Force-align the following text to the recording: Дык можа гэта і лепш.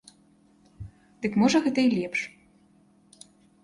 Дык 1.27 1.31
можа 1.43 1.57
гэта 1.69 1.79
і 1.87 1.95
лепш. 1.97 2.19